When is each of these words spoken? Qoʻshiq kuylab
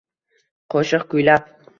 Qoʻshiq 0.75 1.05
kuylab 1.13 1.53